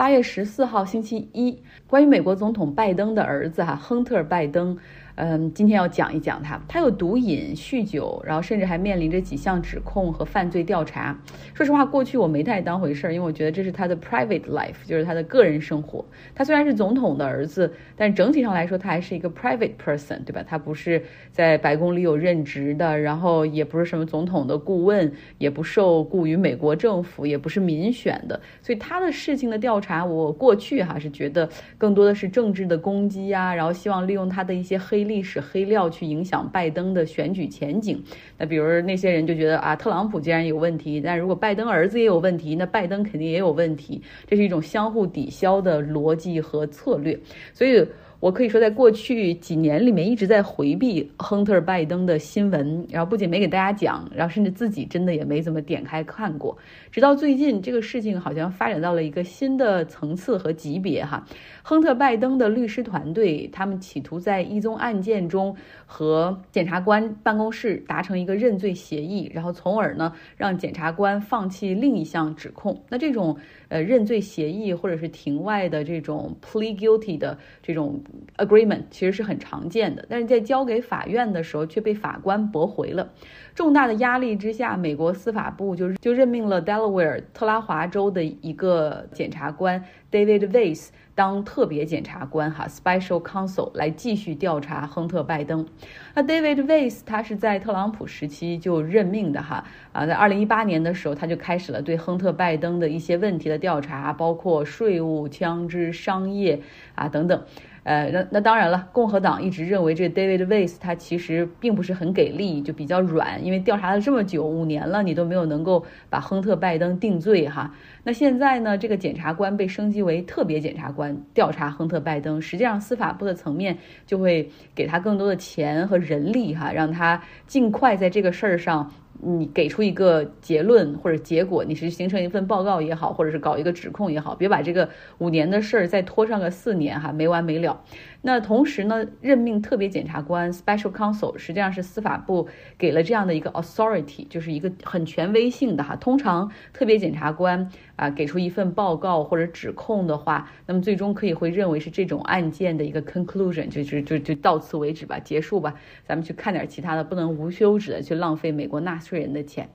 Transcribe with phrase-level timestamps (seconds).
[0.00, 4.78] 八月十四号星期一，关于美国总统拜登的儿子哈，亨特·拜登。
[5.16, 11.18] 嗯，今天要讲一讲他，他有毒瘾、酗酒，然后甚至还面临着几项指控和犯罪调查。
[11.52, 16.02] 说实话，过去我没太当回事，因为我觉得这是他的 private life，就是他的个人生活。
[16.34, 20.42] 他虽然是总统的儿子，但整体上来说，他还是一个 private person，对吧？
[20.46, 21.02] 他不是
[21.32, 28.40] 在白宫里有任职的，然后也不是什么总统的顾问，也不受雇于美国政府，也不是民选的。
[28.62, 31.46] 所以他的事情的调查，我过去哈是觉得
[31.76, 35.09] 更多的是政治的攻击啊，然后希望利用他的一些黑。
[35.10, 38.00] 历史黑料去影响拜登的选举前景，
[38.38, 47.18] 那比如那些人就觉得啊，特朗普既然有问题，但如果拜登儿子也有问题，那拜登肯定也有问题，这是一种相互抵消的逻辑和策略，
[47.52, 47.84] 所以。
[48.20, 56.54] 我可以说，在过去几年里面一直在回避亨特·拜登的新闻，然后不仅没给大家讲，然后甚至自己真的也没怎么点开看过。
[56.92, 61.24] 直到最近，这个事情好像发展到了一个新的层次和级别哈。
[61.62, 72.78] 亨特·拜登的律师团队，他们企图在一宗案件中和检察官办公室达成一个认罪协议，然后从而呢让检察官放弃另一项指控。
[72.90, 73.34] 那这种
[73.68, 77.98] 呃认罪协议或者是庭外的这种 plea guilty 的这种。
[78.36, 83.10] Agreement 其实是很常见的，但是在交给法院的时候却被法官驳回了。
[83.54, 95.66] 重大的压力之下，美国司法部就就任命了 Delaware 特拉华州的一个检察官 David Weiss 当特别检察官哈 Special Counsel 来继续调查亨特拜登。
[96.14, 106.62] 那 David Weiss 他是在特朗普时期就任命的哈啊，在二零一八年的时候他就开始了对亨特拜登的一些问题的调查，包括税务、枪支、商业
[106.94, 107.42] 啊等等。
[107.82, 117.74] 呃，那那当然了，共和党一直认为这 David Weiss 他其实并不是很给力，就比较软，因为调查了这么久，五年了，你都没有能够把亨特拜登定罪哈。
[118.04, 128.92] 那现在呢，这个检察官被升级为特别检察官，调查亨特拜登，实际上司法部的层面就会给他更多的钱和人力哈，让他尽快在这个事儿上。
[129.22, 134.88] 你给出一个结论或者结果，你是形成一份报告也好，或者是搞一个指控也好，别把这个
[135.18, 137.82] 五年的事儿再拖上个四年哈，没完没了。
[138.22, 145.96] 那同时呢，任命特别检察官 （Special Counsel） 实际上是司法部给了这样的一个 authority，就是一个很权威性的哈。
[145.96, 155.74] 通常特别检察官啊给出一份报告或者指控的话，那么最终可以会认为是这种案件的一个 conclusion，就是就就到此为止吧，结束吧。
[156.04, 159.70] 咱们去看点其他的，不能无休止的去浪费美国纳税人的钱。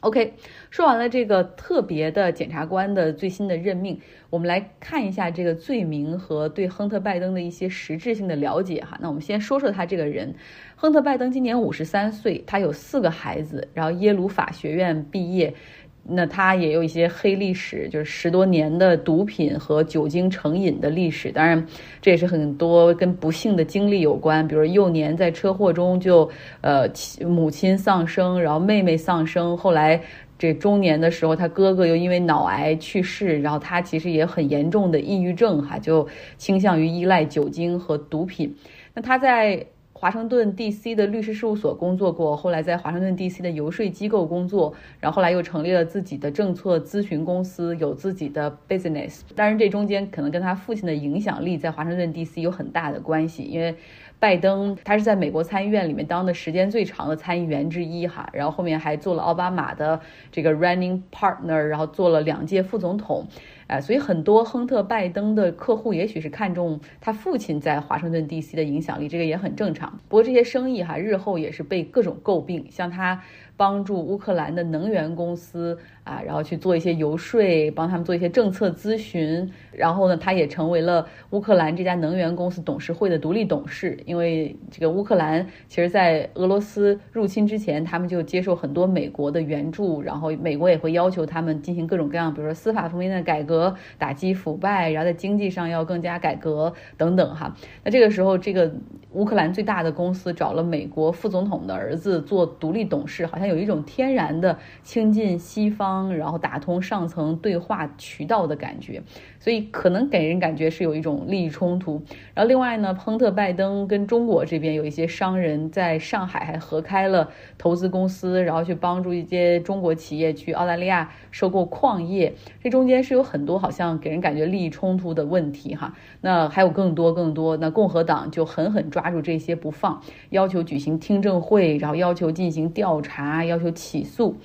[0.00, 0.32] OK，
[0.70, 4.00] 说完了这个特别的检察官的最新的任命，
[4.30, 8.98] 我们来看一下这个罪名和对亨特·拜登的一些实质性的了解哈。
[9.02, 10.34] 那我们先说说他这个人，
[10.74, 15.54] 亨特·拜登今年五十三岁，他有四个孩子，然后耶鲁法学院毕业。
[16.02, 21.30] 那他也有一些黑历史，就是十多年的毒品和酒精成瘾的历史。
[21.30, 21.64] 当然，
[22.00, 26.28] 这也是很多跟不幸的经历有关，比如幼年在车祸中就
[26.62, 26.88] 呃
[27.20, 30.00] 母亲丧生，然后妹妹丧生，后来
[30.38, 36.06] 这中年的时候，他哥哥又因为脑癌去世，然后他其实也很严重的抑郁症哈，就
[36.36, 38.52] 倾向于依赖酒精和毒品。
[38.94, 39.64] 那他在。
[40.00, 40.94] 华盛顿 D.C.
[40.94, 43.42] 的律师事务所工作过，后来在华盛顿 D.C.
[43.42, 49.20] 的游说机构工作，然后后来又成立了自己的政策咨询公司，有自己的 business。
[49.36, 52.40] 当然，这中间可能跟他父亲的影响力在华盛顿 D.C.
[52.40, 53.74] 有很大的关系，因为
[54.20, 59.98] 拜登他是在美国参议院里面当的时间最长的参议员之一哈，然后后面还做了奥巴马的
[60.30, 63.26] 这个 running partner，然后做了两届副总统。
[63.66, 68.56] 哎，所以很多亨特·拜登的客户也许是看中他父亲在华盛顿 D.C.
[68.56, 69.98] 的影响力，这个也很正常。
[70.08, 73.22] 不过这些生意哈，日后也是被各种诟病，像他。
[73.60, 79.46] 帮助乌克兰的能源公司啊，然后去做一些游说，帮他们做一些政策咨询。
[79.70, 83.98] 然后呢，他也成为了乌克兰这家能源公司董事会的独立董事。
[84.06, 97.54] 因为这个乌克兰其实，在俄罗斯入侵之前，他们就接受很多美国的援助，然后美国也会要求他们进行各种各样，比如说司法方面的改革，打击腐败，然后在经济上要更加改革等等哈。
[97.84, 98.72] 那这个时候，这个
[99.12, 103.49] 乌克兰最大的公司找了美国副总统的儿子做独立董事，好像。
[103.50, 109.02] 有一种天然的亲近西方，然后打通上层对话渠道的感觉，
[109.38, 112.02] 所以可能给人感觉是有一种利益冲突。
[112.34, 122.32] 然后另外呢，亨特·拜登跟中国这边有一些商人在上海还合开了投资公司，然后去帮助一些中国企业去澳大利亚收购矿业，
[122.62, 125.92] 这中间是有很多好像给人感觉利益冲突的问题哈。
[126.20, 130.00] 那还有更多更多，那共和党就狠狠抓住这些不放，
[130.30, 133.39] 要求举行听证会，然后要求进行调查。
[133.44, 134.36] 要求起诉，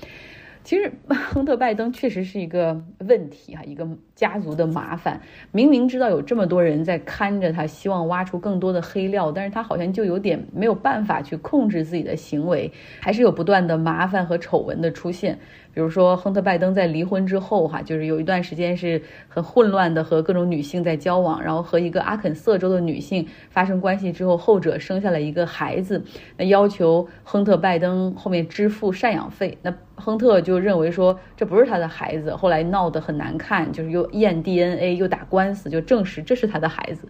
[0.63, 0.91] 其实
[1.29, 5.21] 亨特·拜登确实是一个问题哈，一个家族的麻烦。
[5.51, 15.37] 明明知道有这么多人在看着他，希望挖出更多的黑料，但是他好像就有点没有办法去控制自己的行为，还是有不断的麻烦和丑闻的出现。
[15.75, 26.01] 比如说，亨特·拜登在离婚之后，哈，就是有一段时间是很混乱的，和各种女性在交往，然后和一个阿肯色州的女性发生关系之后，后者生下了一个孩子，
[26.37, 37.05] 那要求亨特·拜登后面支付赡养费，那亨特就认为说这不是他的孩子，后来闹得很难看，就是又验 DNA 又打官司，就证实这是他的孩子，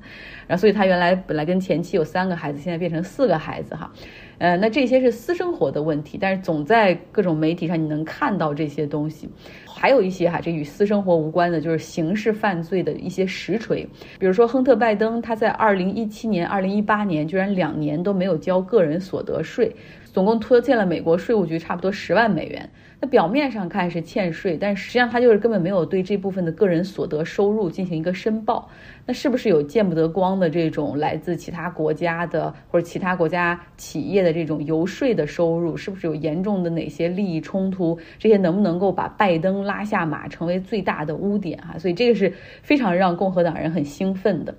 [0.47, 3.91] 然后所以他原来本来跟前妻有三个孩子，现在变成四个孩子，哈。
[4.37, 9.29] 呃，那这些是私生活的问题，但是总在各种媒体上你能看到这些东西，
[9.67, 13.87] 还有一些哈，这与私生活无关的，就是刑事犯罪的一些实锤，
[14.17, 19.75] 比如说亨特·拜登，他在二零一七年、二零一八年居然两年都没有交个人所得税，
[20.05, 22.69] 总共拖欠了美国税务局差不多十万美元。
[22.99, 28.69] 那表面上看是欠税，但实际上他就是根本没有对这部分的个人所得收入进行一个申报。
[29.05, 35.77] 那是不是有见不得光的这种来自其他国家的或者其他国家企业的这种游说的收入？
[35.77, 37.99] 是不是有严重的哪些利益冲突？
[38.17, 41.59] 这些能不能够把拜登拉下马，成为最大的污点？
[41.59, 42.33] 哈，所以这个是
[42.63, 44.55] 非常让共和党人很兴奋的。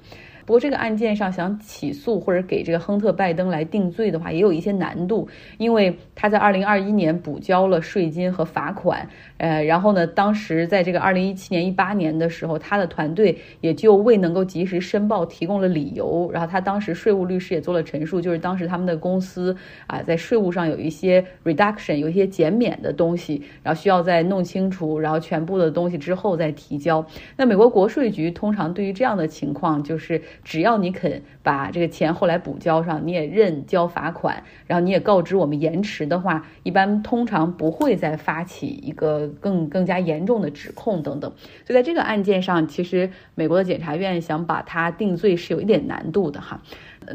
[0.46, 5.28] 不过这个案件上想起诉或者给这个亨特·拜登来定罪的话，也有一些难度，
[5.58, 9.06] 因为他在二零二一年补交了税金和罚款，
[9.38, 19.56] 呃，然后呢，当时在这个二零一七年、一八年的时候，他的团队也就未能够及时申报提供了理由，然后他当时税务律师也做了陈述，就是当时他们的公司
[19.88, 27.04] 啊，在税务上有一些 reduction，有一些减免的东西，然后需要再弄清楚，然后全部的东西之后再提交。
[27.36, 30.22] 那美国国税局通常对于这样的情况就是。
[30.44, 41.32] 只要你肯把这个钱后来补交上，你也认交罚款，然后你也告知我们延迟的话，一般通常不会再发起一个更更加严重的指控等等。
[41.66, 46.62] 所以在这个案件上，其实美国的检察院想把他定罪是有一点难度的哈。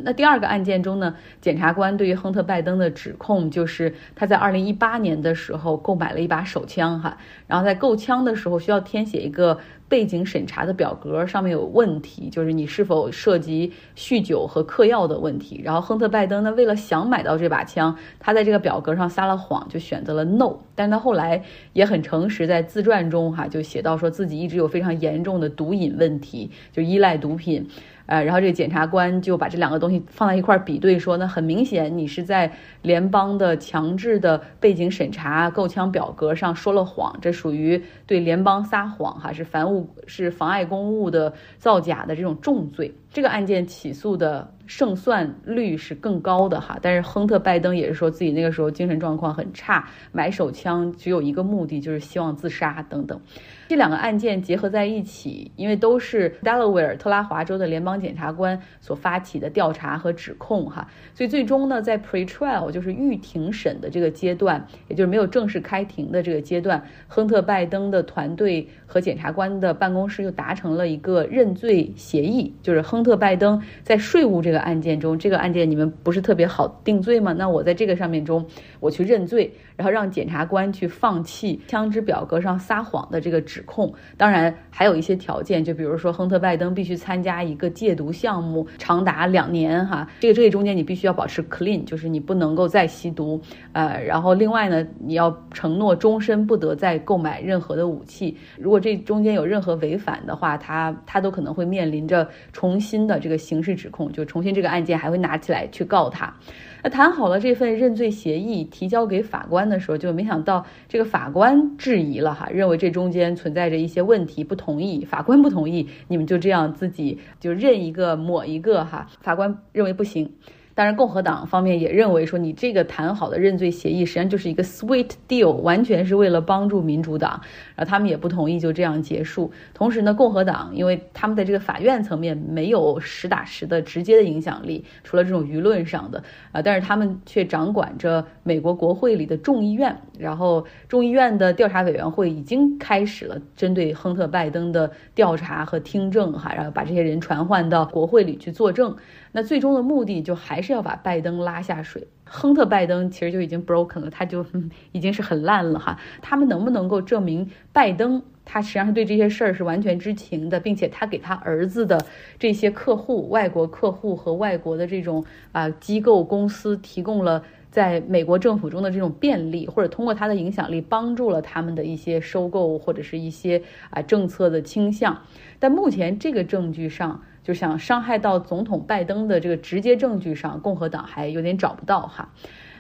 [0.03, 7.17] 那第二个案件中呢，检察官对于亨特·拜登的指控就是他在二零一八年的时候购买了一把手枪，哈，
[7.47, 9.57] 然后在购枪的时候需要填写一个
[9.87, 15.61] 背景审查的表格，上面有问题，就是你是否涉及酗酒和嗑药的问题。
[15.63, 20.57] 然后亨特·拜登呢，为了想买到这把枪，他在这个表格上撒了谎，就选择了 no。
[20.75, 27.67] 但是他后来也很诚实，在自传中哈就写到说自己一直有非常严重的毒瘾问题，就依赖毒品。
[28.05, 32.51] 呃，然后这个检察官就把这两个东西放在一块比对，说那很明显你是在
[32.81, 42.95] 联邦的强制的背景审查购枪表格上说了谎，这属于对联邦撒谎哈，是妨误是妨碍公务的造假的这种重罪。
[43.11, 53.19] 这个案件起诉的胜算率是更高的哈，但是亨特·拜登也是说自己那个时候精神状况很差，买手枪只有一个目的就是希望自杀等等。
[53.67, 77.33] 这两个案件结合在一起，因为都是 Delaware 特拉华州的联邦检察官所发起的调查和指控，哈，所以最终呢，在 pre-trial 就是预庭审的这个阶段，也就是没有正式开庭的这个阶段，亨特·拜登的团队和检察官的办公室就达成了一个认罪协议，就是亨亨特·拜登在税务这个案件中，这个案件你们不是特别好定罪吗？
[77.33, 78.45] 那我在这个上面中，
[78.79, 83.63] 我去认罪，然后让检察官去放弃枪支表格上撒谎的这个指。
[83.63, 90.07] 控当然还有一些条件，就比如说亨特·拜登必须参加一个戒毒项目，长达两年哈。
[90.19, 93.41] 这个这个中间你必须要保持 clean，就是你不能够再吸毒。
[93.71, 98.37] 呃，然后另外呢，你要承诺终身不得再购买任何的武器。
[98.59, 106.35] 如果这中间有任何违反的话，他他都可能会面临着重新新的这个刑事指控，就重新这个案件还会拿起来去告他。
[106.83, 115.05] 那谈好了这份认罪协议，提交给法官的时候，就没想到这个法官质疑了哈，认为这中间存在着一些问题，不同意。
[115.05, 119.07] 法官不同意，你们就这样自己就认一个抹一个哈。
[119.21, 120.29] 法官认为不行。
[120.73, 127.41] 当然，共和党方面也认为说，你这个谈好的认罪协议实际上就是一个 sweet deal，完全是为了帮助民主党，
[127.75, 129.51] 然后他们也不同意就这样结束。
[129.73, 148.95] 同时呢，共和党因为他们在这个法院层面没有实打实的直接的影响力，除了这种舆论上的啊，但是他们却掌管着美国国会里的众议院，然后众议院的调查委员会已经开始了针对亨特·拜登的调查和听证哈，然后把这些人传唤到国会里去作证。
[149.31, 152.07] 那最终的目的就还是要把拜登拉下水。
[152.23, 154.45] 亨特·拜登其实就已经 broken 了，他就
[154.93, 155.99] 已经是很烂了哈。
[156.21, 162.05] 他们能不能够证明拜登他实际上是对这些事儿是完全知情的，并且他给他儿子的
[162.39, 175.21] 这些客户、外国客户和外国的这种啊机构公司提供了在美国政府中的这种便利，或者通过他的影响力帮助了他们的一些收购或者是一些啊政策的倾向。
[175.57, 182.33] 但目前这个证据上，就想伤害到总统拜登的这个直接证据上，共和党还有点找不到哈。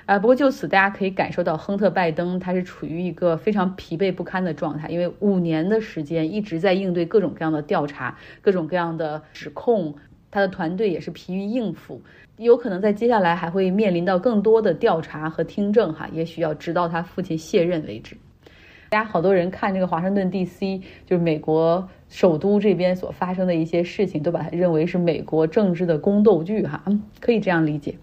[0.07, 9.95] 啊，不过就此大家可以感受到，亨特·拜登他是处于一个非常疲惫不堪的状态，因为五年的时间一直在应对各种各样的调查、各种各样的指控，
[10.31, 12.01] 他的团队也是疲于应付，
[12.37, 18.15] 有可能在接下来还会面临到更多的调查和听证，哈，也许要直到他父亲卸任为止。
[18.89, 26.83] 大家好多人看这个华盛顿 D.C.，就是美国首都这边所发生的一些事情，都把它认为是美国政治的宫斗剧，哈，
[27.19, 27.95] 可以这样理解。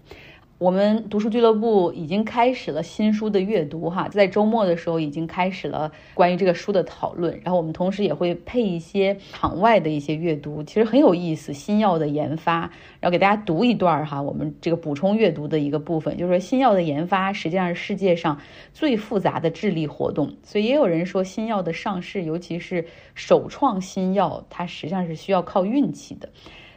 [0.59, 7.39] 我们读书俱乐部已经开始了新书的阅读，哈，在周末的时候已经开始了关于这个书的讨论。
[7.45, 11.53] 然后我们同时也会配一些场外的一些阅读，其实很有意思。
[11.53, 18.37] 新药的研发，然后给大家读一段哈，我们这个补充阅读的一个部分，就是说新药的研发实际上是世界上
[18.73, 20.29] 最复杂的智力活动。
[20.43, 22.85] 所以也有人说，新药的上市，尤其是
[23.15, 26.27] 首创新药，它实际上是需要靠运气的。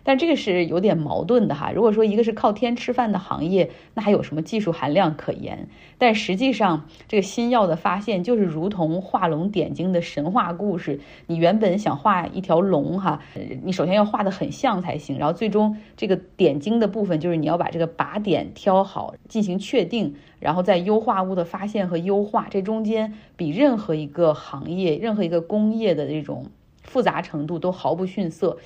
[0.04, 1.72] 但这个是有点矛盾的哈。
[1.72, 5.68] 如果说一个是靠天吃饭的行业，那还有什么技术含量可言？
[5.98, 11.00] 但实际上，这个新药的发现就是如同画龙点睛的神话故事。
[11.26, 13.20] 你原本想画一条龙哈，
[13.62, 15.18] 你首先要画的很像才行。
[15.18, 22.48] 然后最终这个点睛的部分就是你要把这个靶点挑好，进行确定，然后再优化物的发现和优化。
[22.50, 26.46] 这中间比任何一个行业、任何一个工业的这种
[26.82, 28.58] 复杂程度都毫不逊色。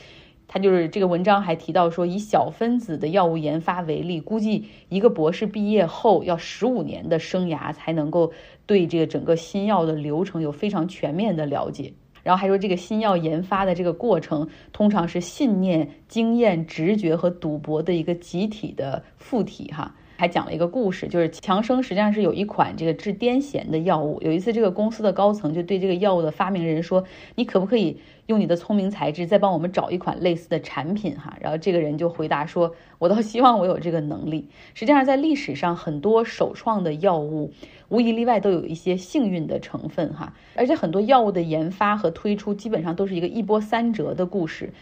[0.57, 8.33] 他就是这个文章还提到说，以小分子的药物研发为例，估计一个博士毕业后要十五年的生涯才能够
[8.65, 11.93] 对这个整个新药的流程有非常全面的了解。
[12.23, 19.95] 然后还说，这个新药研发的这个过程通常是信念、经验、直觉和赌博的一个集体的附体，哈。
[20.17, 24.21] 还讲了一个故事，就是强生实际上是有一款这个治癫痫的药物。
[24.23, 27.05] 有一次，这个公司的高层就对这个药物的发明人说
[27.37, 37.53] ：“你可不可以用你的聪明才智再帮我们找一款类似的产品？”哈，然后这个人就回答说：“我倒希望我有这个能力。”实际上，在历史上很多首创的药物，
[37.89, 40.33] 无一例外都有一些幸运的成分，哈。
[40.55, 44.73] 而且很多药物的研发和推出基本上都是一个一波三折的故事。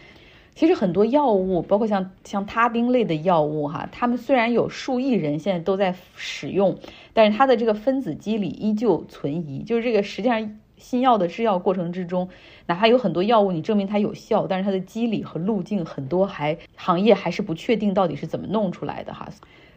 [0.55, 6.77] 其实很多药物，包括像像他汀类的药物，哈，他们虽然有数亿人现在都在使用，
[7.13, 9.63] 但是它的这个分子机理依旧存疑。
[9.63, 12.29] 就是这个实际上新药的制药过程之中，
[12.67, 19.27] 哪怕有很多药物你证明它有效，但是它的机理和路径很多还行业还是不确定到底是怎么弄出来的哈。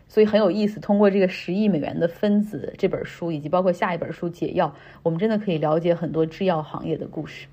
[0.07, 7.49] 所以很有意思，通过这个十亿美元的分子这本书，以及包括下一本书解药，我们真的可以了解很多制药行业的故事。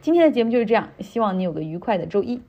[0.00, 2.40] 今天的节目就是这样，希望你有个愉快的周一。